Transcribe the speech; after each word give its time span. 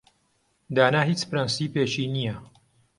دانا 0.75 1.01
هیچ 1.09 1.21
پرەنسیپێکی 1.29 2.05
نییە. 2.15 2.35